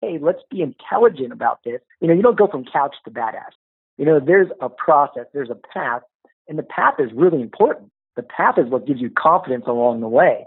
[0.00, 1.80] hey, let's be intelligent about this.
[2.00, 3.52] You know, you don't go from couch to badass.
[3.96, 6.02] You know, there's a process, there's a path,
[6.48, 7.90] and the path is really important.
[8.16, 10.44] The path is what gives you confidence along the way.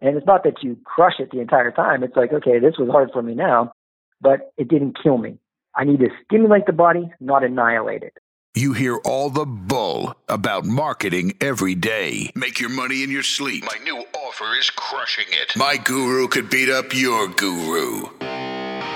[0.00, 2.02] And it's not that you crush it the entire time.
[2.02, 3.72] It's like, okay, this was hard for me now,
[4.20, 5.38] but it didn't kill me.
[5.74, 8.14] I need to stimulate the body, not annihilate it.
[8.54, 12.30] You hear all the bull about marketing every day.
[12.34, 13.64] Make your money in your sleep.
[13.64, 15.56] My new offer is crushing it.
[15.56, 18.08] My guru could beat up your guru.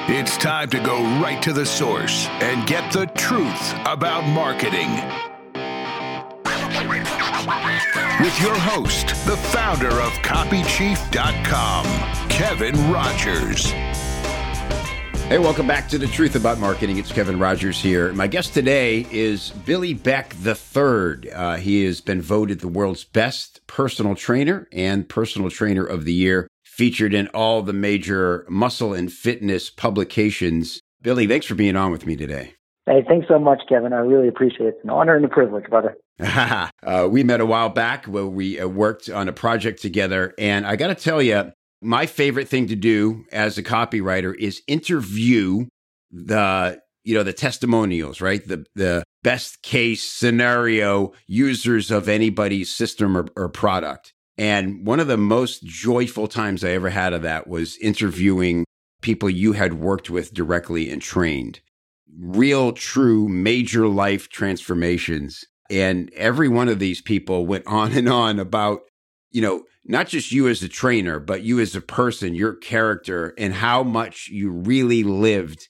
[0.09, 4.89] It's time to go right to the source and get the truth about marketing.
[8.21, 11.87] With your host, the founder of CopyChief.com,
[12.29, 13.73] Kevin Rogers.
[15.27, 16.99] Hey, welcome back to The Truth About Marketing.
[16.99, 18.13] It's Kevin Rogers here.
[18.13, 21.33] My guest today is Billy Beck III.
[21.33, 26.13] Uh, he has been voted the world's best personal trainer and personal trainer of the
[26.13, 26.47] year,
[26.77, 30.83] featured in all the major muscle and fitness publications.
[31.01, 32.53] Billy, thanks for being on with me today.
[32.85, 33.95] Hey, thanks so much, Kevin.
[33.95, 34.75] I really appreciate it.
[34.75, 35.97] It's an honor and a privilege, brother.
[36.21, 40.35] uh, we met a while back where we uh, worked on a project together.
[40.39, 44.63] And I got to tell you, my favorite thing to do as a copywriter is
[44.67, 45.67] interview
[46.11, 53.17] the you know the testimonials right the the best case scenario users of anybody's system
[53.17, 57.47] or, or product and one of the most joyful times i ever had of that
[57.47, 58.65] was interviewing
[59.03, 61.61] people you had worked with directly and trained
[62.19, 68.39] real true major life transformations and every one of these people went on and on
[68.39, 68.81] about
[69.31, 73.35] you know not just you as a trainer, but you as a person, your character,
[73.39, 75.69] and how much you really lived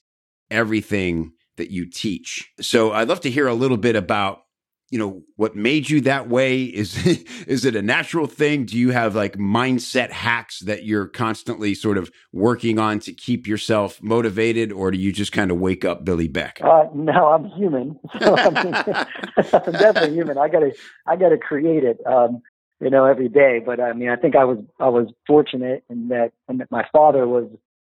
[0.51, 2.51] everything that you teach.
[2.61, 4.41] So I'd love to hear a little bit about
[4.91, 6.63] you know what made you that way?
[6.63, 7.07] Is
[7.47, 8.65] is it a natural thing?
[8.65, 13.47] Do you have like mindset hacks that you're constantly sort of working on to keep
[13.47, 16.61] yourself motivated or do you just kind of wake up billy beck?
[16.63, 17.99] Uh, no i'm human.
[18.21, 20.39] So I'm, I'm, definitely human.
[20.39, 20.73] I gotta
[21.07, 22.43] i gotta create it um,
[22.81, 23.61] you know, every day.
[23.65, 26.85] But I mean, I think I was I was fortunate in that and that my
[26.93, 27.49] father was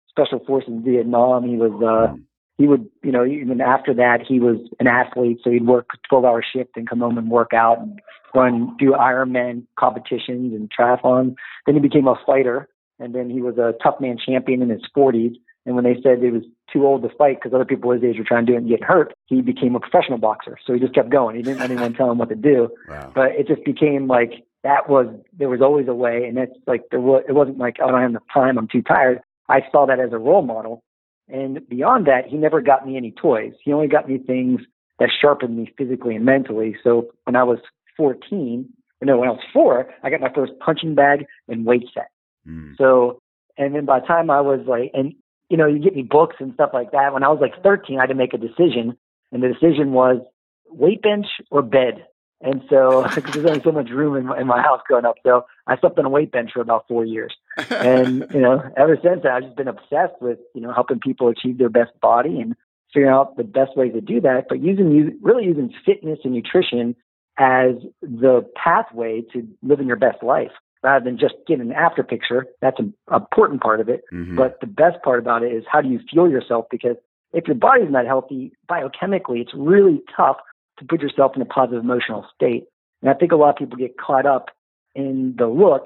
[0.09, 1.43] special forces in Vietnam.
[1.43, 2.15] He was uh
[2.57, 6.25] he would you know even after that he was an athlete, so he'd work twelve
[6.25, 7.99] hour shift and come home and work out and
[8.33, 11.35] run do Ironman competitions and triathlon.
[11.65, 12.67] Then he became a fighter,
[12.99, 15.33] and then he was a tough man champion in his forties.
[15.65, 18.17] And when they said he was too old to fight because other people his age
[18.17, 20.57] were trying to do it and get hurt, he became a professional boxer.
[20.65, 21.35] So he just kept going.
[21.35, 22.69] He didn't let anyone tell him what to do.
[22.87, 23.11] Wow.
[23.13, 25.07] But it just became like that was
[25.37, 27.91] there was always a way, and it's like there was it wasn't like oh I
[27.91, 29.19] don't have enough time, I'm too tired.
[29.49, 30.83] I saw that as a role model,
[31.29, 33.53] and beyond that, he never got me any toys.
[33.63, 34.61] He only got me things
[34.99, 36.75] that sharpened me physically and mentally.
[36.83, 37.59] So when I was
[37.97, 38.67] 14,
[39.01, 42.09] you know, when I was four, I got my first punching bag and weight set.
[42.47, 42.75] Mm.
[42.77, 43.21] So,
[43.57, 45.13] and then by the time I was like, and
[45.49, 47.13] you know, you get me books and stuff like that.
[47.13, 48.97] When I was like 13, I had to make a decision,
[49.31, 50.21] and the decision was
[50.69, 52.05] weight bench or bed.
[52.41, 55.15] And so, because there's only so much room in my, in my house growing up,
[55.23, 57.35] so I slept on a weight bench for about four years.
[57.69, 61.29] And you know, ever since that, I've just been obsessed with you know helping people
[61.29, 62.55] achieve their best body and
[62.93, 64.45] figuring out the best ways to do that.
[64.49, 66.95] But using really using fitness and nutrition
[67.39, 70.51] as the pathway to living your best life,
[70.83, 72.45] rather than just getting an after picture.
[72.61, 74.03] That's an important part of it.
[74.13, 74.35] Mm-hmm.
[74.35, 76.65] But the best part about it is how do you fuel yourself?
[76.69, 76.97] Because
[77.33, 80.37] if your body's not healthy biochemically, it's really tough
[80.79, 82.65] to put yourself in a positive emotional state.
[83.01, 84.49] And I think a lot of people get caught up
[84.95, 85.83] in the look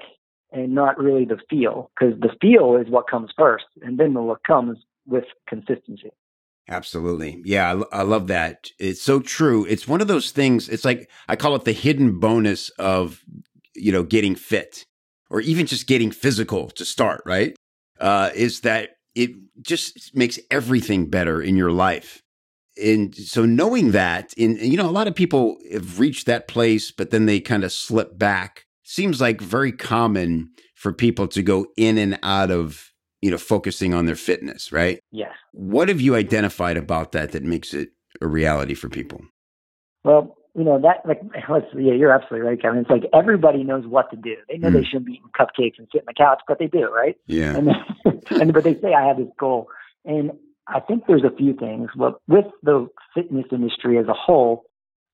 [0.50, 4.20] and not really the feel because the feel is what comes first and then the
[4.20, 6.10] look comes with consistency.
[6.68, 7.42] Absolutely.
[7.44, 8.70] Yeah, I, I, love that.
[8.78, 9.66] It's so true.
[9.66, 13.20] It's one of those things, it's like I call it the hidden bonus of,
[13.74, 14.84] you know, getting fit
[15.28, 17.56] or even just getting physical to start, right?
[17.98, 19.30] Uh, is that it
[19.60, 22.21] just makes everything better in your life
[22.80, 26.90] and so knowing that and you know a lot of people have reached that place
[26.90, 31.66] but then they kind of slip back seems like very common for people to go
[31.76, 32.90] in and out of
[33.20, 35.00] you know focusing on their fitness right?
[35.10, 39.20] Yes what have you identified about that that makes it a reality for people?
[40.04, 41.20] Well you know that like
[41.50, 42.80] let's yeah you're absolutely right kevin.
[42.80, 44.36] It's like everybody knows what to do.
[44.48, 44.74] They know mm.
[44.74, 47.16] they shouldn't be eating cupcakes and sit on the couch but they do right?
[47.26, 47.56] Yeah.
[47.56, 49.68] And, then, and but they say i have this goal.
[50.04, 50.32] And
[50.66, 51.90] I think there's a few things.
[51.96, 54.64] Well, with the fitness industry as a whole,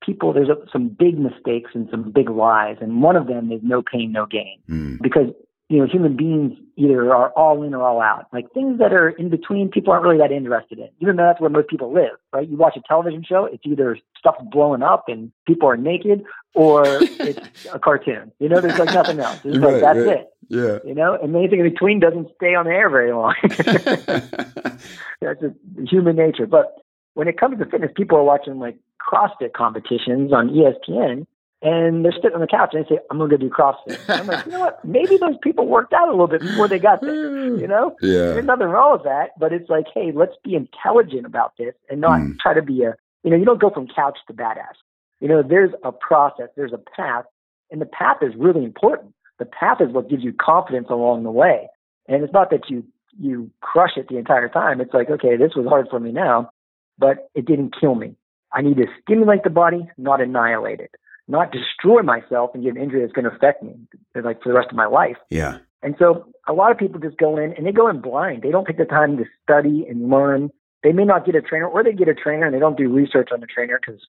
[0.03, 3.61] people there's a, some big mistakes and some big lies, and one of them is
[3.63, 5.01] no pain, no gain, mm.
[5.01, 5.27] because
[5.67, 8.27] you know human beings either are all in or all out.
[8.31, 10.89] Like things that are in between, people aren't really that interested in.
[10.99, 12.47] Even though that's where most people live, right?
[12.47, 16.23] You watch a television show, it's either stuff blowing up and people are naked,
[16.53, 18.31] or it's a cartoon.
[18.39, 19.39] You know, there's like nothing else.
[19.43, 20.17] It's right, like that's right.
[20.19, 20.33] it.
[20.49, 20.79] Yeah.
[20.85, 23.35] You know, and anything in between doesn't stay on the air very long.
[25.21, 25.55] That's just
[25.89, 26.47] human nature.
[26.47, 26.75] But
[27.13, 28.77] when it comes to fitness, people are watching like
[29.11, 31.25] CrossFit competitions on ESPN
[31.61, 33.99] and they're sitting on the couch and they say, I'm going to go do CrossFit.
[34.09, 34.83] I'm like, you know what?
[34.85, 37.95] Maybe those people worked out a little bit before they got there, you know?
[38.01, 38.33] Yeah.
[38.33, 41.99] There's nothing wrong with that, but it's like, hey, let's be intelligent about this and
[42.01, 42.39] not Mm.
[42.39, 44.75] try to be a, you know, you don't go from couch to badass.
[45.19, 47.25] You know, there's a process, there's a path,
[47.71, 49.13] and the path is really important.
[49.39, 51.69] The path is what gives you confidence along the way.
[52.07, 52.83] And it's not that you,
[53.17, 54.81] you crush it the entire time.
[54.81, 56.51] It's like, okay, this was hard for me now,
[56.97, 58.15] but it didn't kill me.
[58.51, 60.91] I need to stimulate the body, not annihilate it,
[61.27, 63.75] not destroy myself and get an injury that's going to affect me
[64.15, 65.17] like for the rest of my life.
[65.29, 65.59] Yeah.
[65.81, 68.41] And so a lot of people just go in and they go in blind.
[68.41, 70.49] They don't take the time to study and learn.
[70.83, 72.89] They may not get a trainer or they get a trainer and they don't do
[72.89, 74.01] research on the trainer because,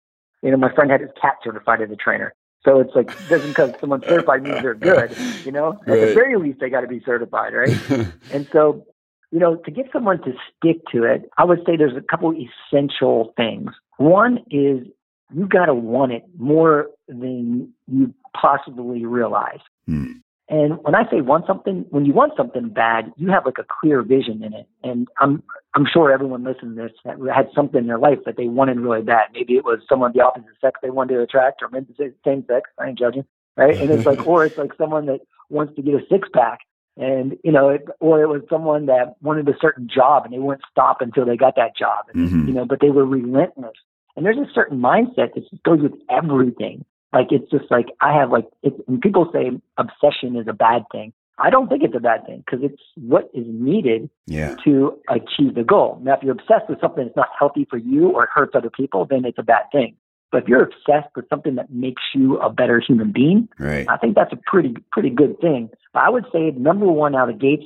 [0.42, 2.34] you know, my friend had his cat certified as a trainer.
[2.64, 5.78] So it's like, doesn't because someone's certified means they're good, you know?
[5.86, 8.06] At the very least, they got to be certified, right?
[8.32, 8.86] And so,
[9.30, 12.32] you know, to get someone to stick to it, I would say there's a couple
[12.32, 13.70] essential things.
[13.96, 14.86] One is
[15.32, 19.60] you got to want it more than you possibly realize.
[19.86, 20.12] Hmm.
[20.50, 23.67] And when I say want something, when you want something bad, you have like a
[23.81, 24.67] clear vision in it.
[24.82, 25.44] And I'm
[25.75, 28.81] I'm sure everyone listening to this had had something in their life that they wanted
[28.81, 29.29] really bad.
[29.32, 32.12] Maybe it was someone of the opposite sex they wanted to attract, or maybe the
[32.25, 32.69] same sex.
[32.81, 33.25] I ain't judging,
[33.56, 33.81] right?
[33.81, 35.20] And it's like, or it's like someone that
[35.50, 36.58] wants to get a six pack,
[36.97, 40.41] and you know, it, or it was someone that wanted a certain job and they
[40.41, 42.49] wouldn't stop until they got that job, and, Mhm.
[42.49, 43.76] you know, but they were relentless.
[44.17, 46.85] And there's a certain mindset that just goes with everything.
[47.12, 50.84] Like it's just like I have like it's and people say obsession is a bad
[50.92, 51.12] thing.
[51.38, 54.56] I don't think it's a bad thing because it's what is needed Yeah.
[54.64, 55.98] to achieve the goal.
[56.02, 59.06] Now, if you're obsessed with something that's not healthy for you or hurts other people,
[59.06, 59.96] then it's a bad thing.
[60.30, 63.86] But if you're obsessed with something that makes you a better human being, Right.
[63.88, 65.70] I think that's a pretty pretty good thing.
[65.94, 67.64] But I would say number one out of gates,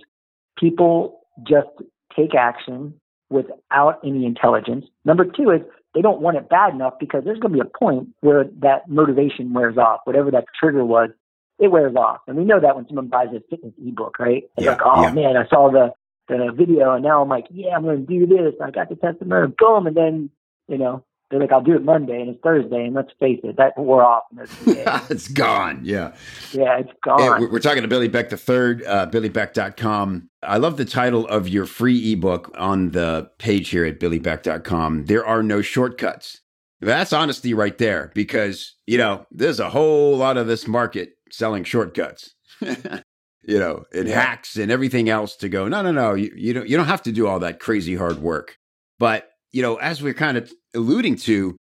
[0.56, 1.68] people just
[2.16, 2.94] take action
[3.28, 4.86] without any intelligence.
[5.04, 5.62] Number two is
[5.94, 8.88] they don't want it bad enough because there's going to be a point where that
[8.88, 10.00] motivation wears off.
[10.04, 11.10] Whatever that trigger was,
[11.58, 14.42] it wears off, and we know that when someone buys a fitness ebook, right?
[14.56, 15.10] It's Yeah, like, oh yeah.
[15.10, 15.92] man, I saw the
[16.26, 18.54] the video, and now I'm like, yeah, I'm going to do this.
[18.62, 20.30] I got the testimonial, boom, and then
[20.68, 21.04] you know
[21.34, 24.02] they're like, I'll do it Monday, and it's Thursday, and let's face it, that wore
[24.04, 24.22] off.
[25.10, 25.80] It's, gone.
[25.82, 26.14] Yeah.
[26.52, 27.40] yeah, it's gone.
[27.40, 30.30] we're we're talking to Billy Beck the third, uh, billybeck.com.
[30.42, 35.06] I love the title of your free ebook on the page here at billybeck.com.
[35.06, 36.40] There are no shortcuts.
[36.80, 41.64] That's honesty right there because, you know, there's a whole lot of this market selling
[41.64, 42.34] shortcuts.
[42.60, 44.20] you know, and Yeah.
[44.20, 47.02] hacks and everything else to go, no, no, no, you, you don't you don't have
[47.04, 48.56] to do all that crazy hard work.
[48.98, 51.56] But, you know, as we're kind of alluding to,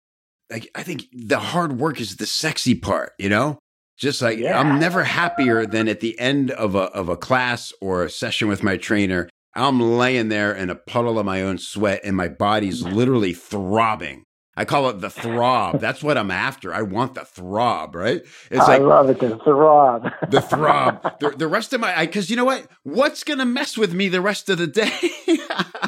[0.48, 3.58] like I think the hard work is the sexy part, you know?
[3.98, 4.58] Just like Yeah.
[4.58, 8.48] I'm never happier than at the end of a of a class or a session
[8.48, 9.28] with my trainer.
[9.56, 14.22] I'm laying there in a puddle of my own sweat and my body's literally throbbing.
[14.56, 15.80] I call it the throb.
[15.80, 16.74] That's what I'm after.
[16.74, 18.20] I want the throb, right?
[18.50, 20.10] It's I like love it, the throb.
[20.28, 21.02] the throb.
[21.20, 22.66] the, the rest of my, because you know what?
[22.82, 24.92] What's going to mess with me the rest of the day?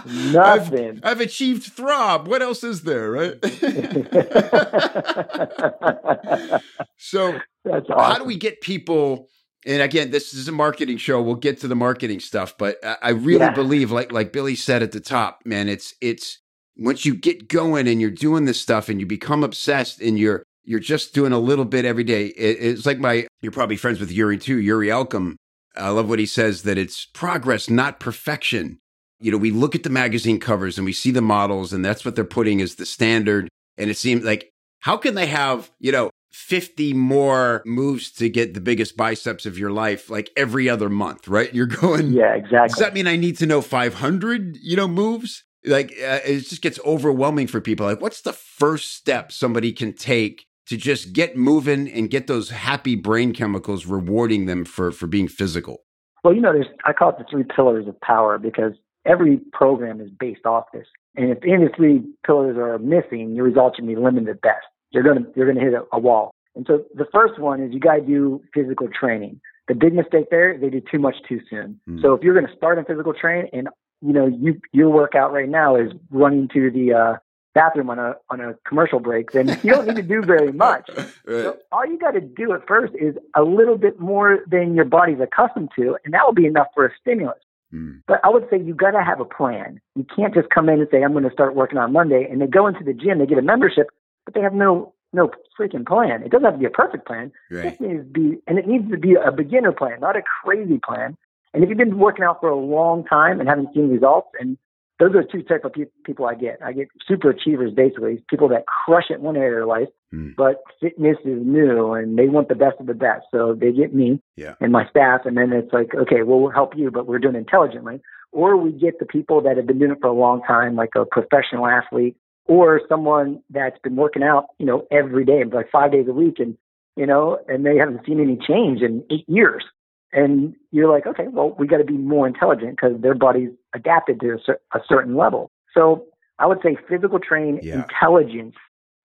[0.05, 1.01] Nothing.
[1.03, 2.29] I've, I've achieved throb.
[2.29, 3.35] What else is there, right?
[6.97, 7.99] so, That's awesome.
[7.99, 9.29] how do we get people?
[9.67, 11.23] And again, this is a marketing show.
[11.23, 13.49] We'll get to the marketing stuff, but I, I really Yeah.
[13.49, 16.39] believe, like like Billy said at the top, man, it's it's
[16.77, 20.43] once you get going and you're doing this stuff and you become obsessed and you're
[20.65, 22.27] you're just doing a little bit every day.
[22.27, 25.37] It, it's like my you're probably friends with Yuri too, Yuri Elkaim.
[25.77, 28.79] I love what he says that it's progress, not perfection.
[29.21, 32.05] You know, we look at the magazine covers and we see the models, and that's
[32.05, 33.49] what they're putting as the standard.
[33.79, 34.51] And it seems like
[34.81, 39.59] how can they have, you know, 50 more moves to get the biggest biceps of
[39.59, 41.53] your life like every other month, right?
[41.55, 42.69] You're going, yeah, exactly.
[42.69, 45.45] does that mean I need to know 500, you know, moves?
[45.65, 47.87] Like uh, it just gets overwhelming for people.
[47.87, 52.51] Like, what's the first step somebody can take to just get moving and get those
[52.51, 55.85] happy brain chemicals rewarding them for for being physical?
[56.25, 58.73] Well, you know, there's I call it the three pillars of power because
[59.05, 60.87] every program is based off this.
[61.17, 64.05] And if any of the three pillars are missing, your results are going to be
[64.05, 64.67] limited at best.
[64.91, 66.33] You're going to you're going to hit a, a wall.
[66.55, 69.41] And so the first one is you got to do physical training.
[69.69, 71.81] The big mistake there, they do too much too soon.
[71.89, 72.03] Mm.
[72.03, 73.69] So if you're going to start in physical training and
[74.03, 77.17] you know you your workout right now is running to the uh,
[77.55, 80.89] bathroom on a on a commercial break, then you don't need to do very much.
[80.97, 81.09] Right.
[81.27, 84.85] So all you got to do at first is a little bit more than your
[84.85, 87.39] body's accustomed to, and that will be enough for a stimulus.
[87.73, 88.03] Mm.
[88.07, 89.81] But I would say you got to have a plan.
[89.95, 92.41] You can't just come in and say, I'm going to start working on Monday, and
[92.41, 93.89] they go into the gym, they get a membership,
[94.25, 96.23] but they have no no freaking plan.
[96.23, 97.33] It doesn't have to be a perfect plan.
[97.51, 97.67] Right.
[97.67, 100.81] It needs to be, and it needs to be a beginner plan, not a crazy
[100.83, 101.17] plan.
[101.55, 104.57] And if you've been working out for a long time and haven't seen results, and
[104.99, 106.59] those are two type of pe- people I get.
[106.65, 109.89] I get super achievers, basically people that crush it in one area of their life,
[110.15, 110.37] Mm.
[110.37, 113.25] but fitness is new and they want the best of the best.
[113.31, 114.55] So they get me Yeah.
[114.61, 117.35] and my staff, and then it's like, okay, well, we'll help you, but we're doing
[117.35, 118.01] it intelligently.
[118.31, 120.95] Or we get the people that have been doing it for a long time, like
[120.95, 122.17] a professional athlete,
[122.47, 126.39] or someone that's been working out, you know, every day, like five days a week,
[126.39, 126.57] and
[126.95, 129.65] you know, and they haven't seen any change in eight years.
[130.13, 134.21] And you're like, okay, well, we got to be more intelligent because their body's adapted
[134.21, 135.51] to a, cer- a certain level.
[135.75, 136.05] So
[136.39, 137.75] I would say physical train, Yeah.
[137.77, 138.55] intelligence,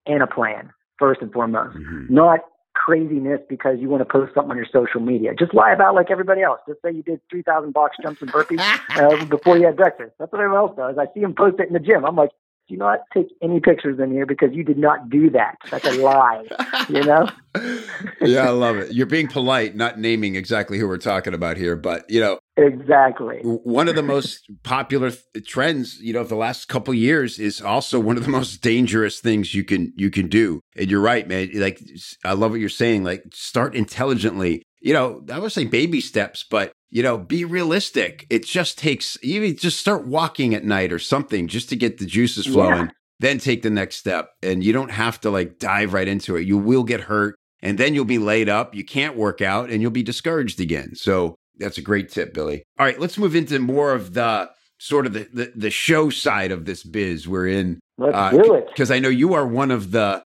[0.05, 2.09] and a plan first and foremost Mhm.
[2.09, 2.39] not
[2.73, 5.33] craziness because you want to post something on your social media.
[5.33, 6.59] Just lie about like everybody else.
[6.67, 8.59] Just say you did 3,000 box jumps and burpees
[8.95, 10.11] uh, before you had breakfast.
[10.19, 10.97] That's what everyone else does.
[10.97, 12.05] I see them post it in the gym.
[12.05, 12.31] I'm like,
[12.67, 15.55] do not take any pictures in here because you did not do that.
[15.69, 16.45] That's a lie,
[16.89, 17.29] you know?
[18.21, 18.93] yeah, I love it.
[18.93, 23.39] You're being polite, not naming exactly who we're talking about here, but you know, Exactly.
[23.43, 27.37] one of the most popular th- trends, you know, of the last couple of years
[27.37, 30.61] is also one of the most dangerous things you can you can do.
[30.75, 31.51] And you're right, man.
[31.53, 31.79] Like
[32.25, 33.03] I love what you're saying.
[33.03, 34.63] Like start intelligently.
[34.79, 38.25] You know, I would say baby steps, but you know, be realistic.
[38.29, 42.05] It just takes even just start walking at night or something just to get the
[42.05, 42.85] juices flowing.
[42.85, 42.91] Yeah.
[43.19, 46.45] Then take the next step, and you don't have to like dive right into it.
[46.45, 48.75] You will get hurt, and then you'll be laid up.
[48.75, 50.93] You can't work out, and you'll be discouraged again.
[50.93, 52.63] So that's a great tip, Billy.
[52.77, 56.51] All right, let's move into more of the sort of the the, the show side
[56.51, 57.79] of this biz we're in.
[57.97, 58.67] Let's uh, do it.
[58.67, 60.23] Because I know you are one of the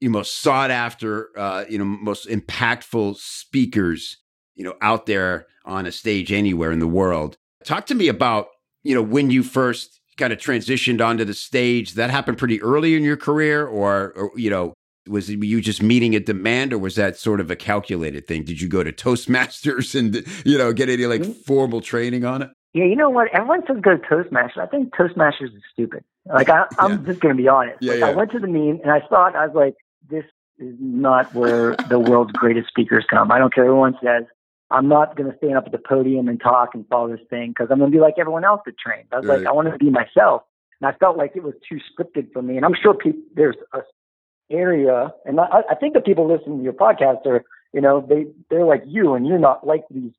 [0.00, 4.18] you know, most sought after, uh, you know, most impactful speakers,
[4.54, 7.36] you know, out there on a stage anywhere in the world.
[7.64, 8.46] Talk to me about,
[8.82, 11.94] you know, when you first kind of transitioned onto the stage.
[11.94, 14.74] That happened pretty early in your career, or, or you know,
[15.08, 18.44] was it you just meeting a demand, or was that sort of a calculated thing?
[18.44, 21.32] Did you go to Toastmasters and you know get any like Mm-hmm.
[21.42, 22.50] formal training on it?
[22.74, 23.28] Yeah, you know what?
[23.34, 24.58] Everyone says go to Toastmasters.
[24.58, 26.04] I think Toastmasters is stupid.
[26.32, 27.10] Like I, I'm Yeah.
[27.12, 27.78] just going to be honest.
[27.80, 28.06] Yeah, like, yeah.
[28.06, 29.74] I went to the meeting and I thought I was like,
[30.10, 30.24] this
[30.58, 33.32] is not where the world's greatest speakers come.
[33.32, 34.24] I don't care what everyone says.
[34.70, 37.50] I'm not going to stand up at the podium and talk and follow this thing
[37.50, 39.08] because I'm going to be like everyone else that trained.
[39.12, 39.38] I was Right.
[39.38, 40.42] like, I want to be myself,
[40.80, 42.56] and I felt like it was too scripted for me.
[42.56, 43.80] And I'm sure peop there's a
[44.50, 48.26] area, and I, I think the people listening to your podcast are, you know, they
[48.50, 50.12] they're like you, and you're not like these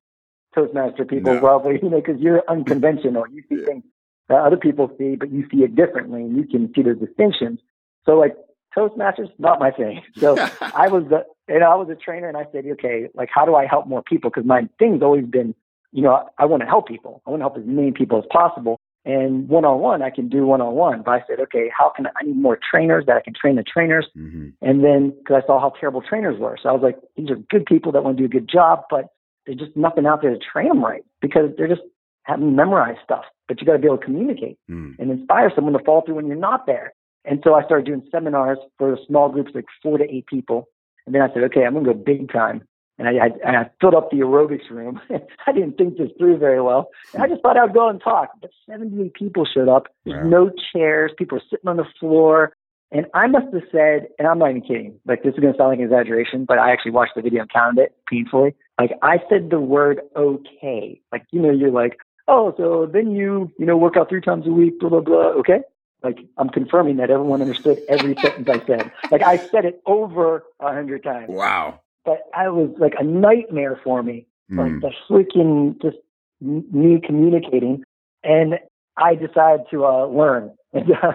[0.56, 1.40] Toastmaster people, No.
[1.40, 3.26] probably, you know, because you're unconventional.
[3.32, 3.66] You see Yeah.
[3.68, 3.84] things
[4.30, 7.60] that other people see, but you see it differently, and you can see the distinctions.
[8.06, 8.36] So, like
[8.75, 10.01] Toastmasters, not my thing.
[10.20, 13.30] So I was the, you know, I was a trainer, and I said, okay, like
[13.34, 14.30] how do I help more people?
[14.30, 15.54] Because my thing's always been,
[15.92, 17.22] you know, I want to help people.
[17.25, 18.80] I want to help as many people as possible.
[19.04, 21.01] And one on one, I can do one on one.
[21.04, 23.56] But I said, okay, how can I, I need more trainers that I can train
[23.56, 24.08] the trainers?
[24.13, 27.30] hmm And then because I saw how terrible trainers were, so I was like, these
[27.32, 29.06] are good people that want to do a good job, but
[29.46, 31.82] there's just nothing out there to train them right because they're just
[32.24, 33.25] having memorized stuff.
[33.48, 35.00] But you got to be able to communicate Mm.
[35.00, 36.94] and inspire someone to fall through when you're not there.
[37.25, 40.68] And so I started doing seminars for small groups, like four to eight people.
[41.06, 42.63] And then I said, okay, I'm going to go big time.
[42.98, 45.01] And I, I, and I filled up the aerobics room.
[45.48, 46.90] I didn't think this through very well.
[47.13, 48.30] And I just thought I'd go and talk.
[48.42, 49.88] But 78 people showed up.
[50.06, 50.30] There's Wow.
[50.30, 51.12] no chairs.
[51.18, 52.54] People were sitting on the floor.
[52.92, 55.58] And I must have said, and I'm not even kidding, like this is going to
[55.58, 58.54] sound like an exaggeration, but I actually watched the video and counted it painfully.
[58.78, 61.00] Like I said the word okay.
[61.12, 61.98] Like, you know, you're like,
[62.28, 65.30] oh, so then you, you know, work out three times a week, blah, blah, blah.
[65.40, 65.62] Okay.
[66.03, 68.91] Like I'm confirming that everyone understood every sentence I said.
[69.12, 71.81] Like I said it over a hundred times, Wow.
[72.05, 74.25] but I was like a nightmare for me.
[74.50, 74.81] Like Mm.
[74.81, 75.98] the freaking just
[76.41, 77.84] me communicating.
[78.24, 78.55] And
[78.98, 80.51] I decided to uh, learn.
[80.74, 81.13] And, uh,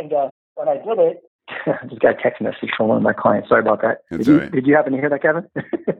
[0.00, 1.22] and uh, when I did it,
[1.66, 3.48] I just got a text message from one of my clients.
[3.50, 3.98] Sorry about that.
[4.10, 4.50] Did, you, right.
[4.52, 5.46] did you happen to hear that, Kevin?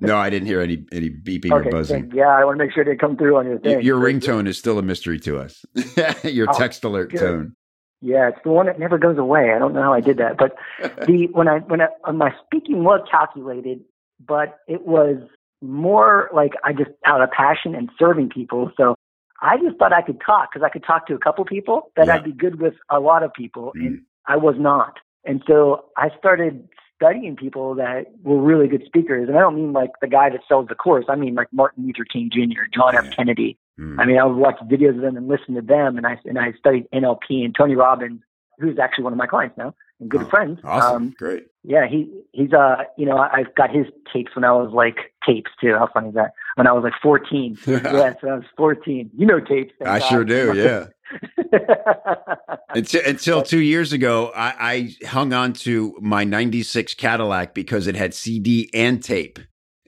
[0.00, 2.08] No, I didn't hear any any beeping or buzzing.
[2.08, 3.82] then, Yeah, I want to make sure they come through on your thing.
[3.82, 5.64] Your ringtone is still a mystery to us.
[6.24, 7.20] Your Oh, text alert good.
[7.20, 7.56] tone.
[8.04, 9.52] Yeah, it's the one that never goes away.
[9.56, 10.54] I don't know how I did that, but
[11.06, 13.80] the when I when I, my speaking was calculated,
[14.24, 15.16] but it was
[15.62, 18.70] more like I just out of passion and serving people.
[18.76, 18.94] So
[19.40, 22.08] I just thought I could talk because I could talk to a couple people that
[22.08, 22.16] Yeah.
[22.16, 23.86] I'd be good with a lot of people, Mm.
[23.86, 24.98] and I was not.
[25.24, 29.72] And so I started studying people that were really good speakers, and I don't mean
[29.72, 31.04] like the guy that sells the course.
[31.08, 33.02] I mean like Martin Luther King Jr., John Yeah.
[33.04, 33.16] F.
[33.16, 33.58] Kennedy.
[33.80, 33.98] Mm.
[34.00, 36.38] I mean, I would watch videos of them and listen to them, and I and
[36.38, 38.20] I studied NLP and Tony Robbins,
[38.58, 40.60] who's actually one of my clients now and good Oh, friends.
[40.64, 40.96] Awesome.
[40.96, 41.46] Um, Great.
[41.64, 45.12] yeah, he he's uh you know I- I've got his tapes when I was like
[45.26, 45.74] tapes too.
[45.74, 46.32] How funny is that?
[46.54, 47.58] When I was like 14.
[47.66, 49.10] yeah, so I was 14.
[49.16, 49.72] You know tapes.
[49.80, 50.08] I God.
[50.08, 50.52] sure do.
[50.56, 50.86] Yeah.
[52.74, 57.96] until, until two years ago, I, I hung on to my 96 Cadillac because it
[57.96, 59.38] had CD and tape.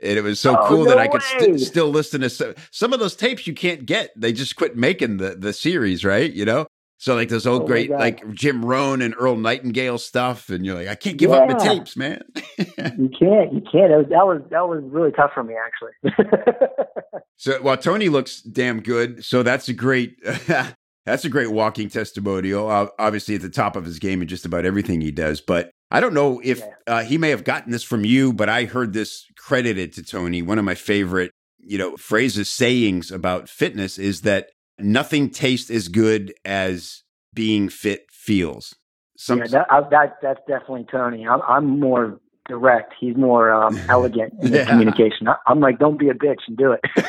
[0.02, 2.54] And it was so Oh, cool no that I could st- still listen to some,
[2.70, 4.10] some of those tapes you can't get.
[4.14, 6.30] They just quit making the, the series, right?
[6.30, 6.66] You know?
[6.98, 10.74] So like those old Oh great like Jim Rohn and Earl Nightingale stuff, and you're
[10.74, 11.74] like, I can't give up my Yeah.
[11.74, 12.22] tapes, man.
[12.98, 13.52] You can't.
[13.52, 13.90] You can't.
[13.90, 16.14] That was that was, that was really tough for me, actually.
[17.38, 19.22] So well, Tony looks damn good.
[19.22, 20.16] So that's a great
[21.06, 22.68] that's a great walking testimonial.
[22.68, 25.40] Uh, obviously, at the top of his game in just about everything he does.
[25.40, 28.64] But I don't know if uh, he may have gotten this from you, but I
[28.64, 30.42] heard this credited to Tony.
[30.42, 35.88] One of my favorite, you know, phrases, sayings about fitness is that nothing tastes as
[35.88, 38.74] good as being fit feels.
[39.16, 41.26] Some, yeah, that, I, that that's definitely Tony.
[41.26, 42.94] I'm, I'm more direct.
[42.98, 45.28] He's more um, elegant in his communication.
[45.28, 46.80] I, I'm like, don't be a bitch and do it.
[46.96, 47.08] that's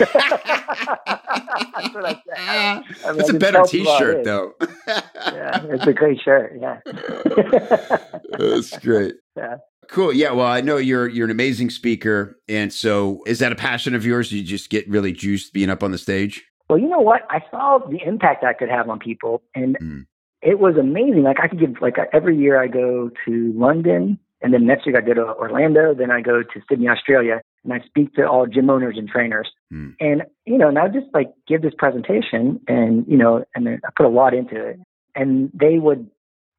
[1.93, 2.19] what I say.
[2.37, 4.53] I mean, that's I a better tell people how it T-shirt, though.
[4.87, 6.53] Yeah, it's a great shirt.
[6.59, 6.79] Yeah.
[8.37, 9.15] That's great.
[9.35, 9.57] Yeah.
[9.89, 10.13] Cool.
[10.13, 10.31] Yeah.
[10.31, 14.05] Well, I know you're you're an amazing speaker, and so is that a passion of
[14.05, 14.31] yours?
[14.31, 16.43] You just get really juiced being up on the stage.
[16.69, 17.21] Well, you know what?
[17.29, 20.05] I saw the impact I could have on people, and Mm.
[20.41, 21.23] it was amazing.
[21.23, 24.95] Like I could give like every year I go to London, and then next week
[24.97, 28.45] I go to Orlando, then I go to Sydney, Australia, and I speak to all
[28.45, 29.49] gym owners and trainers.
[29.73, 29.95] Mm.
[29.99, 33.89] And you know, and I just like give this presentation, and you know, and I
[33.95, 34.79] put a lot into it,
[35.15, 36.09] and they would.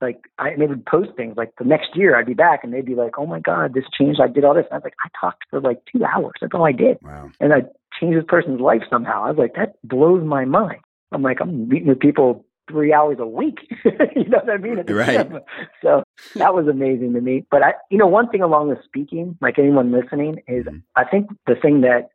[0.00, 2.87] Like I, they would post things like the next year I'd be back and they'd
[2.87, 4.20] be like, "Oh my God, this changed!
[4.20, 6.35] I did all this." And I was like, "I talked for like two hours.
[6.40, 7.32] That's all I did." Wow.
[7.40, 7.62] and I
[7.99, 9.25] changed this person's life somehow.
[9.25, 10.80] I was like, that blows my mind.
[11.12, 13.59] I'm like, I'm meeting with people three hours a week.
[13.85, 14.77] you know what I mean?
[14.89, 15.29] Right.
[15.31, 15.41] gym.
[15.83, 16.03] So
[16.37, 17.45] that was amazing to me.
[17.51, 20.83] But I, you know, one thing along with speaking, like anyone listening, is Mhm.
[20.97, 22.11] I think the thing that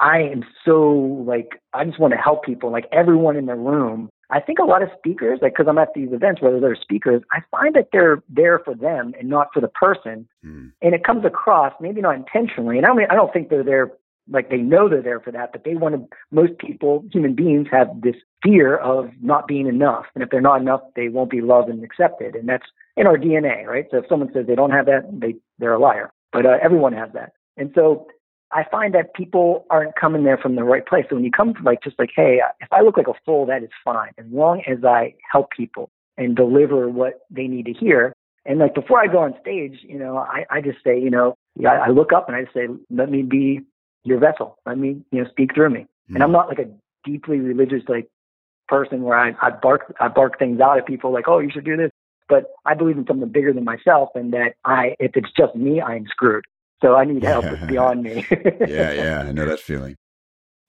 [0.00, 0.90] I am so
[1.26, 4.08] like, I just want to help people, like everyone in the room.
[4.32, 7.20] I think a lot of speakers, like, because I'm at these events where they're speakers,
[7.32, 10.72] I find that they're there for them and not for the person Mm.
[10.80, 13.92] and it comes across maybe not intentionally and i mean i don't think they're there
[14.30, 17.66] like they know they're there for that but they want to most people human beings
[17.70, 20.06] have this fear of not being enough.
[20.14, 22.34] And if they're not enough they won't be loved and accepted.
[22.34, 22.66] And that's
[22.96, 23.86] in our dna right?
[23.90, 26.12] So if someone says they don't have that they they're a liar.
[26.32, 27.32] But uh, everyone has that.
[27.56, 28.06] And so
[28.52, 31.04] i find that people aren't coming there from the right place.
[31.08, 33.46] So when you come to like just like hey if i look like a fool
[33.46, 34.12] that is fine.
[34.18, 38.14] As long as i help people and deliver what they need to hear.
[38.44, 41.36] And like before I go on stage, you know, I, I just say, you know,
[41.58, 43.60] yeah, I look up and I just say, let me be
[44.04, 44.58] your vessel.
[44.66, 45.86] Let me, you know, speak through me.
[46.14, 46.68] And I'm not like a
[47.04, 48.08] deeply religious like
[48.70, 51.64] person where I, I bark I bark things out at people like, oh, you should
[51.66, 51.90] do this.
[52.28, 55.82] But I believe in something bigger than myself, and that I, if it's just me,
[55.82, 56.44] I'm screwed.
[56.80, 58.24] So I need help that's beyond me.
[58.66, 59.96] Yeah, yeah, I know that feeling.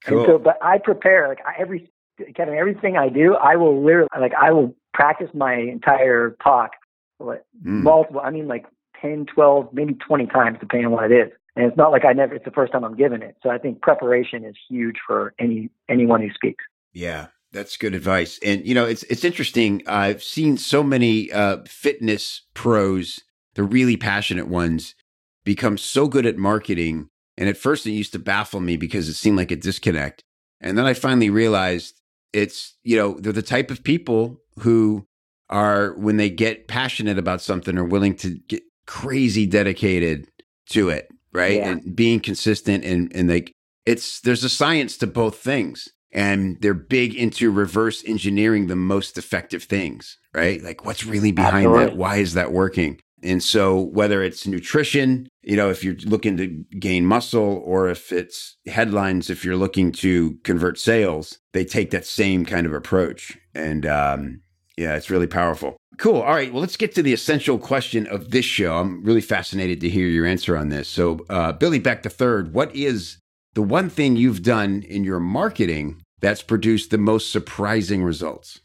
[0.08, 0.26] And Cool.
[0.26, 1.92] so, but I prepare like I, every
[2.36, 6.72] Kevin, everything I do, I will literally like I will practice my entire talk,
[7.20, 7.84] like, Mm.
[7.84, 8.22] multiple.
[8.22, 8.66] I mean, like
[9.00, 11.32] 10, 12, maybe 20 times, depending on what it is.
[11.56, 12.34] And it's not like I never.
[12.34, 13.36] It's the first time I'm giving it.
[13.44, 16.64] So I think preparation is huge for any anyone who speaks.
[16.94, 18.40] Yeah, that's good advice.
[18.44, 19.84] And you know, it's it's interesting.
[19.88, 23.22] I've seen so many uh, fitness pros,
[23.56, 24.96] the really passionate ones,
[25.44, 27.10] become so good at marketing.
[27.38, 30.24] And at first, it used to baffle me because it seemed like a disconnect.
[30.60, 32.02] And then I finally realized
[32.34, 35.06] it's you know they're the type of people who
[35.50, 40.28] are when they get passionate about something are willing to get crazy dedicated
[40.70, 41.58] to it, right?
[41.58, 41.72] Yeah.
[41.72, 43.52] And being consistent and and like
[43.86, 49.18] it's there's a science to both things and they're big into reverse engineering the most
[49.18, 50.62] effective things, right?
[50.62, 51.96] Like what's really behind that?
[51.96, 53.00] Why is that working?
[53.24, 56.48] And so whether it's nutrition, you know, if you're looking to
[56.80, 62.06] gain muscle or if it's headlines, if you're looking to convert sales, they take that
[62.06, 63.38] same kind of approach.
[63.54, 64.42] And um,
[64.78, 65.78] yeah, it's really powerful.
[65.98, 66.22] Cool.
[66.22, 66.52] All right.
[66.52, 68.78] Well, let's get to the essential question of this show.
[68.78, 70.88] I'm really fascinated to hear your answer on this.
[70.88, 73.18] So, uh, Billy Beck III, what is
[73.54, 78.62] the one thing you've done in your marketing that's produced the most surprising results?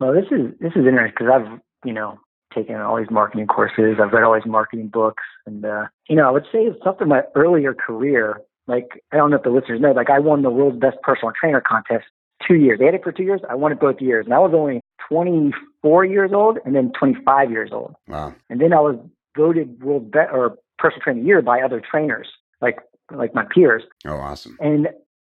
[0.00, 2.18] Well, this is this is interesting because I've you know
[2.54, 3.96] taken all these marketing courses.
[4.02, 7.08] I've read all these marketing books, and uh, you know I would say it's something
[7.08, 8.40] my earlier career.
[8.66, 11.32] Like I don't know if the listeners know, like I won the world's best personal
[11.38, 12.04] trainer contest
[12.46, 12.78] two years.
[12.78, 13.40] They had it for two years.
[13.48, 17.50] I won it both years, and I was only 24 years old and then 25
[17.50, 17.94] years old.
[18.06, 18.34] Wow.
[18.50, 18.96] And then I was
[19.36, 22.28] voted world be- or personal trainer year by other trainers,
[22.60, 22.78] like
[23.12, 23.82] like my peers.
[24.06, 24.56] Oh, awesome.
[24.60, 24.88] And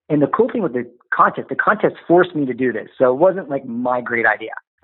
[0.09, 2.89] and the cool thing with the contest, the contest forced me to do this.
[2.97, 4.51] So it wasn't like my great idea.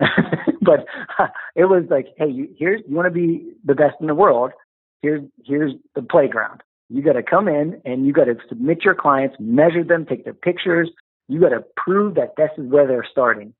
[0.62, 0.86] but
[1.54, 4.52] it was like, hey, you, here's you want to be the best in the world.
[5.00, 6.62] Here's here's the playground.
[6.88, 10.24] You got to come in and you got to submit your clients, measure them, take
[10.24, 10.90] their pictures.
[11.28, 13.54] You got to prove that this is where they're starting.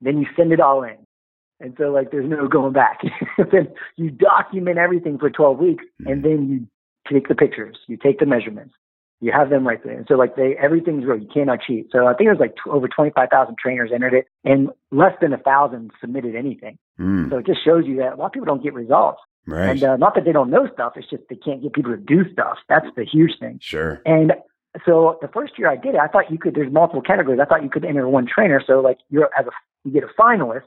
[0.00, 0.96] then you send it all in.
[1.58, 3.00] And so like there's no going back.
[3.38, 6.28] then you document everything for 12 weeks and mm-hmm.
[6.28, 6.66] then you
[7.12, 8.74] take the pictures, you take the measurements,
[9.20, 9.96] you have them right there.
[9.96, 11.18] And so like they, everything's real.
[11.18, 11.88] You cannot cheat.
[11.90, 15.32] So I think it was like t- over 25,000 trainers entered it and less than
[15.32, 16.78] a thousand submitted anything.
[17.00, 17.30] Mm.
[17.30, 19.20] So it just shows you that a lot of people don't get results.
[19.46, 19.70] Right.
[19.70, 21.96] And uh, not that they don't know stuff, it's just they can't get people to
[21.96, 22.58] do stuff.
[22.68, 23.58] That's the huge thing.
[23.62, 24.02] sure.
[24.04, 24.32] And
[24.84, 26.54] so the first year I did it, I thought you could.
[26.54, 27.40] There's multiple categories.
[27.40, 28.62] I thought you could enter one trainer.
[28.66, 29.50] So like you're as a
[29.84, 30.64] you get a finalist,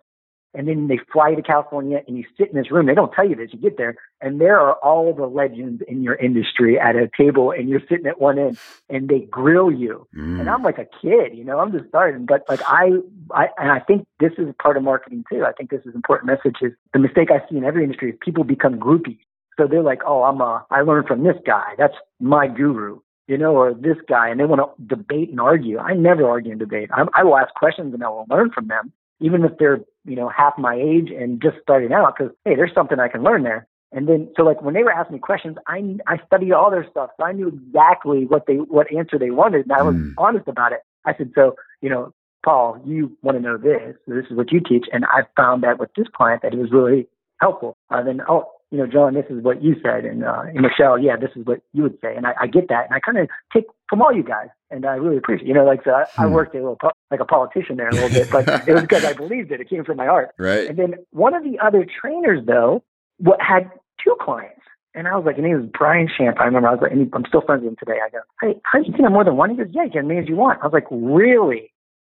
[0.53, 2.87] and then they fly you to California and you sit in this room.
[2.87, 3.49] They don't tell you this.
[3.51, 7.51] You get there, and there are all the legends in your industry at a table,
[7.51, 8.57] and you're sitting at one end,
[8.89, 10.07] and they grill you.
[10.15, 10.39] Mm.
[10.39, 11.59] And I'm like a kid, you know.
[11.59, 12.91] I'm just starting, but like I,
[13.31, 15.45] I, and I think this is part of marketing too.
[15.45, 16.57] I think this is important message.
[16.61, 19.19] Is the mistake I see in every industry is people become groupies.
[19.57, 21.73] So they're like, oh, I'm a, I learned from this guy.
[21.77, 25.77] That's my guru you know, or this guy, and they want to debate and argue.
[25.77, 26.89] I never argue and debate.
[26.91, 30.15] I, I will ask questions and I will learn from them, even if they're, you
[30.15, 33.43] know, half my age and just starting out, because hey, there's something I can learn
[33.43, 33.67] there.
[33.91, 36.87] And then, so like when they were asking me questions, I I studied all their
[36.89, 40.13] stuff, so I knew exactly what they what answer they wanted, and I was Mm.
[40.17, 40.81] honest about it.
[41.05, 43.95] I said, so you know, Paul, you want to know this.
[44.07, 46.59] So this is what you teach, and I found that with this client that it
[46.59, 47.07] was really
[47.41, 47.77] helpful.
[47.89, 50.99] Uh, then, oh, you know, John, this is what you said, and, uh, and Michelle,
[50.99, 53.17] yeah, this is what you would say, and I, I get that, and I kind
[53.17, 56.05] of take from all you guys, and I really appreciate, you know, like so I,
[56.17, 56.33] I Hmm.
[56.33, 59.03] worked a little po- like a politician there a little bit, but it was because
[59.05, 60.29] I believed it; it came from my heart.
[60.39, 60.69] Right.
[60.69, 62.83] And then one of the other trainers, though,
[63.17, 63.69] what had
[64.03, 64.61] two clients.
[64.95, 66.37] And I was like, and he was Brian Champ.
[66.39, 67.99] I remember I was like, and I'm still friends with him today.
[68.03, 69.51] I go, hey, how you can have more than one?
[69.51, 70.59] He goes, yeah, you can as many as you want.
[70.61, 71.71] I was like, really?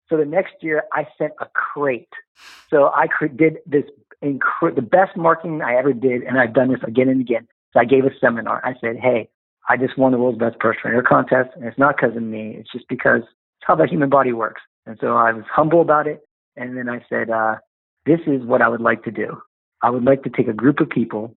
[0.09, 2.09] So the next year I sent a crate.
[2.69, 3.85] So I cr- did this
[4.23, 7.47] incre- the best marketing I ever did, and I've done this again and again.
[7.73, 8.61] So I gave a seminar.
[8.63, 9.29] I said, hey,
[9.67, 12.55] I just won the world's best personal trainer contest, and it's not because of me.
[12.59, 14.61] It's just because it's how the human body works.
[14.85, 16.25] And so I was humble about it.
[16.55, 17.55] And then I said, uh,
[18.05, 19.41] this is what I would like to do.
[19.81, 21.35] I would like to take a group of people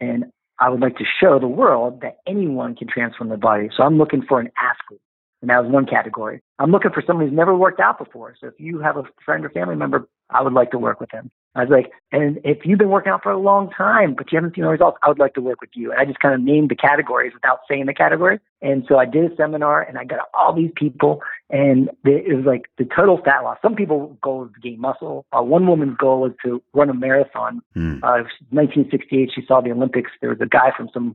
[0.00, 0.24] and
[0.58, 3.68] I would like to show the world that anyone can transform their body.
[3.76, 5.00] So I'm looking for an athlete.
[5.40, 6.40] And that was one category.
[6.58, 8.34] I'm looking for someone who's never worked out before.
[8.40, 11.10] So if you have a friend or family member, I would like to work with
[11.10, 11.30] them.
[11.54, 14.36] I was like, and if you've been working out for a long time, but you
[14.36, 15.90] haven't seen the results, I would like to work with you.
[15.90, 18.38] And I just kind of named the categories without saying the category.
[18.60, 21.20] And so I did a seminar and I got all these people
[21.50, 23.58] and it was like the total fat loss.
[23.62, 25.24] Some people's goal is to gain muscle.
[25.32, 27.62] Uh, one woman's goal was to run a marathon.
[27.76, 27.98] Mm.
[27.98, 30.10] Uh, 1968, she saw the Olympics.
[30.20, 31.14] There was a guy from some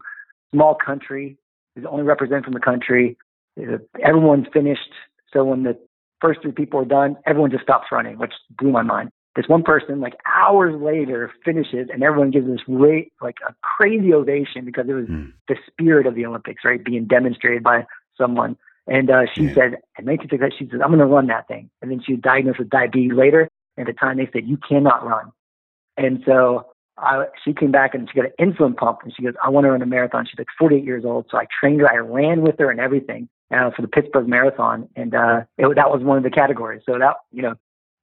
[0.54, 1.38] small country.
[1.76, 3.18] He's the only representative from the country.
[4.04, 4.90] Everyone's finished.
[5.32, 5.78] So when the
[6.22, 9.10] first three people are done, everyone just stops running, which blew my mind.
[9.36, 14.14] This one person, like hours later, finishes, and everyone gives this rate, like a crazy
[14.14, 15.30] ovation because it was Hmm.
[15.48, 17.86] the spirit of the Olympics, right, being demonstrated by
[18.16, 18.56] someone.
[18.88, 19.54] And uh, she Yeah.
[19.56, 21.70] said, in 1968, she says, I'm going to run that thing.
[21.82, 23.50] And then she was diagnosed with diabetes later.
[23.76, 25.32] And at the time, they said, you cannot run.
[25.98, 29.34] And so I, she came back and she got an insulin pump and she goes,
[29.44, 30.26] I want to run a marathon.
[30.26, 31.26] She's like 48 years old.
[31.32, 31.90] So I trained her.
[31.92, 34.88] I ran with her and everything uh, for the Pittsburgh Marathon.
[34.96, 36.82] And uh, it, that was one of the categories.
[36.86, 37.56] So that, you know,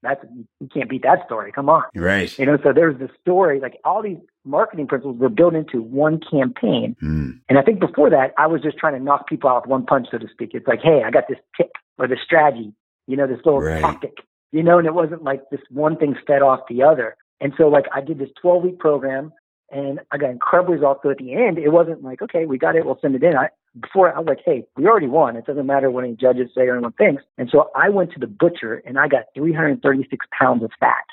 [0.03, 0.25] that's,
[0.61, 1.53] you can't beat that story.
[1.53, 1.85] Come on.
[1.95, 2.37] Right.
[2.39, 6.21] You know, so there's the story, like all these marketing principles were built into one
[6.31, 6.97] campaign.
[7.03, 7.41] Mm.
[7.49, 9.85] And I think before that, I was just trying to knock people out with one
[9.85, 10.51] punch, so to speak.
[10.55, 12.73] It's like, hey, I got this tip or this strategy,
[13.07, 13.83] you know, this little Right.
[13.83, 14.15] tactic,
[14.53, 17.17] you know, and it wasn't like this one thing fed off the other.
[17.41, 19.33] And so, like, I did this 12 week program
[19.73, 21.01] and I got incredible results.
[21.03, 23.37] So at the end, it wasn't like, okay, we got it, we'll send it in.
[23.37, 23.49] I,
[23.81, 25.37] before I was like, hey, we already won.
[25.37, 27.23] It doesn't matter what any judges say or anyone thinks.
[27.39, 31.05] And so I went to the butcher and I got 336 pounds of fat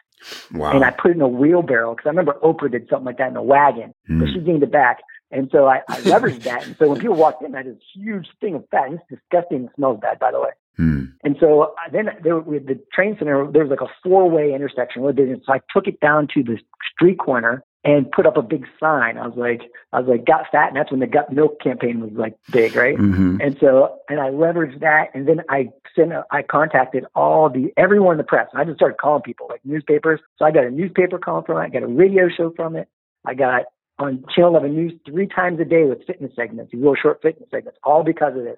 [0.52, 0.72] Wow.
[0.72, 3.30] and I put it in a wheelbarrow because I remember Oprah did something like that
[3.30, 4.34] in a wagon, but Mm.
[4.34, 5.00] she gained it back.
[5.30, 6.66] And so I, I leveraged that.
[6.66, 8.86] And so when people walked in, I had this huge thing of fat.
[8.88, 9.66] And it's disgusting.
[9.66, 10.50] It smells bad, by the way.
[10.80, 11.14] Mm.
[11.24, 15.02] And so then there with the train center, there was like a four way intersection
[15.02, 15.40] with business.
[15.46, 16.58] So I took it down to the
[16.94, 19.18] street corner and put up a big sign.
[19.18, 19.62] I was like,
[19.94, 20.68] I was like, got fat.
[20.68, 22.98] And that's when the got milk campaign was like big, right?
[22.98, 23.40] Mhm.
[23.42, 27.72] And so, and I leveraged that, and then I sent, a, I contacted all the
[27.78, 30.20] everyone in the press, and I just started calling people like newspapers.
[30.38, 32.90] So I got a newspaper call from it, I got a radio show from it,
[33.26, 33.64] I got
[34.00, 37.80] on Channel 11 News three times a day with fitness segments, little short fitness segments,
[37.84, 38.58] all because of this.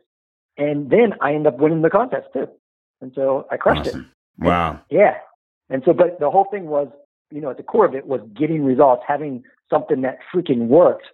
[0.59, 2.47] And then I ended up winning the contest too,
[3.01, 3.95] and so I crushed it.
[3.95, 4.11] Awesome.
[4.37, 4.79] Wow.
[4.89, 5.15] Yeah.
[5.69, 6.89] And so, but the whole thing was,
[7.31, 11.05] you know, at the core of it was getting results, having something that freaking worked,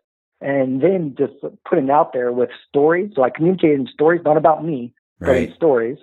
[0.41, 1.33] and then just
[1.69, 3.11] putting it out there with stories.
[3.15, 5.97] So I communicated in stories, not about me, but in stories.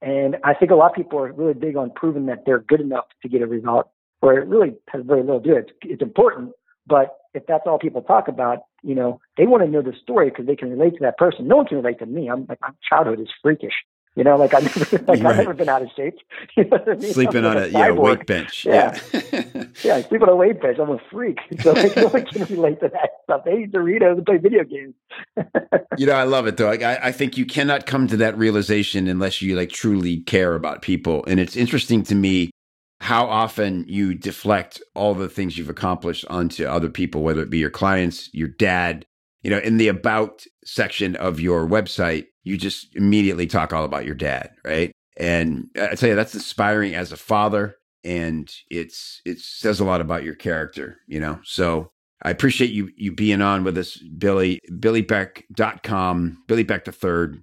[0.00, 2.80] And I think a lot of people are really big on proving that they're good
[2.80, 3.88] enough to get a result,
[4.20, 5.56] where it really has very little to do.
[5.56, 6.52] It's, it's important,
[6.86, 10.30] but if that's all people talk about, you know, they want to know the story
[10.30, 11.48] because they can relate to that person.
[11.48, 12.28] No one can relate to me.
[12.28, 13.72] I'm like, my childhood is freakish.
[14.16, 15.26] You know, like I've never, like right.
[15.26, 16.14] I've never been out of shape.
[16.56, 17.12] You know I mean?
[17.12, 18.64] Sleeping on a, a yeah, weight bench.
[18.64, 18.96] Yeah.
[19.12, 19.42] Yeah.
[19.82, 20.78] yeah, I sleep on a weight bench.
[20.78, 21.38] I'm a freak.
[21.60, 23.42] So I can, I can relate to that stuff.
[23.44, 24.94] They eat Doritos and play video games.
[25.96, 26.70] you know, I love it though.
[26.70, 30.82] I, I think you cannot come to that realization unless you like truly care about
[30.82, 31.24] people.
[31.26, 32.50] And it's interesting to me
[33.04, 37.58] how often you deflect all the things you've accomplished onto other people, whether it be
[37.58, 39.04] your clients, your dad,
[39.42, 44.06] you know, in the about section of your website, you just immediately talk all about
[44.06, 44.90] your dad, right?
[45.18, 47.76] And I tell you, that's inspiring as a father.
[48.04, 51.40] And it's it says a lot about your character, you know.
[51.44, 51.90] So
[52.22, 54.60] I appreciate you you being on with us, Billy.
[54.70, 57.42] BillyBeck.com, Billy Beck the third,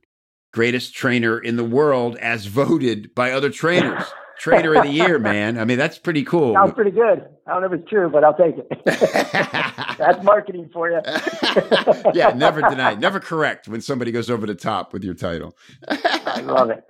[0.53, 4.05] greatest trainer in the world as voted by other trainers.
[4.41, 5.59] Trainer of the Year, man.
[5.59, 6.53] I mean, that's pretty cool.
[6.55, 7.29] Sounds pretty good.
[7.45, 8.67] I don't know if it's true, but I'll take it.
[9.99, 10.99] that's marketing for you.
[12.15, 15.55] yeah, never deny, never correct when somebody goes over the top with your title.
[15.87, 16.83] I love it.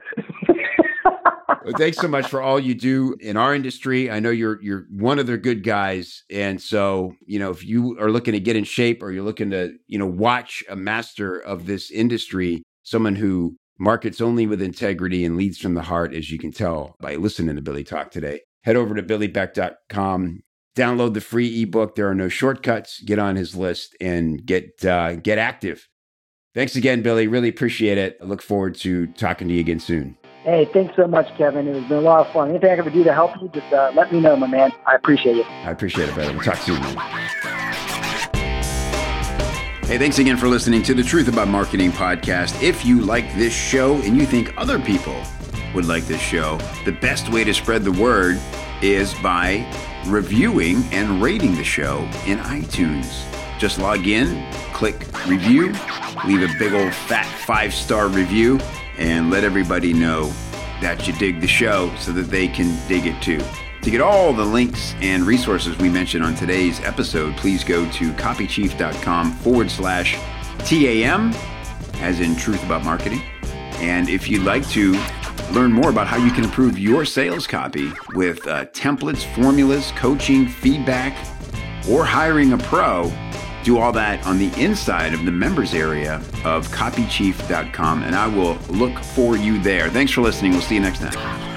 [1.65, 4.09] well, thanks so much for all you do in our industry.
[4.09, 7.99] I know you're you're one of the good guys, and so you know if you
[7.99, 11.37] are looking to get in shape or you're looking to you know watch a master
[11.37, 16.31] of this industry, someone who markets only with integrity and leads from the heart, as
[16.31, 18.41] you can tell by listening to Billy talk today.
[18.63, 20.43] Head over to billybeck.com,
[20.77, 21.95] download the free ebook.
[21.95, 23.01] There are no shortcuts.
[23.01, 25.87] Get on his list and get uh, get active.
[26.53, 27.27] Thanks again, Billy.
[27.27, 28.17] Really appreciate it.
[28.21, 30.17] I look forward to talking to you again soon.
[30.43, 31.67] Hey, thanks so much, Kevin.
[31.67, 32.49] It has been a lot of fun.
[32.49, 34.71] Anything I can do to help you, just uh, let me know, my man.
[34.85, 35.45] I appreciate it.
[35.45, 36.33] I appreciate it, brother.
[36.33, 37.70] We'll talk soon, man.
[39.91, 42.63] Hey, thanks again for listening to the Truth About Marketing podcast.
[42.63, 45.21] If you like this show and you think other people
[45.75, 48.39] would like this show, the best way to spread the word
[48.81, 49.69] is by
[50.07, 53.25] reviewing and rating the show in iTunes.
[53.59, 55.73] Just log in, click review,
[56.25, 58.61] leave a big old fat five star review,
[58.97, 60.27] and let everybody know
[60.79, 63.43] that you dig the show so that they can dig it too.
[63.81, 68.13] To get all the links and resources we mentioned on today's episode, please go to
[68.13, 70.17] copychief.com forward slash
[70.59, 71.33] TAM,
[71.95, 73.21] as in Truth About Marketing.
[73.77, 74.93] And if you'd like to
[75.51, 80.47] learn more about how you can improve your sales copy with uh, templates, formulas, coaching,
[80.47, 81.17] feedback,
[81.89, 83.11] or hiring a pro,
[83.63, 88.03] do all that on the inside of the members area of copychief.com.
[88.03, 89.89] And I will look for you there.
[89.89, 90.51] Thanks for listening.
[90.51, 91.50] We'll see you next time.